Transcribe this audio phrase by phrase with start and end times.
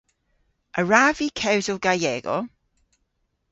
[0.77, 2.35] A wrav vy kewsel Gallego?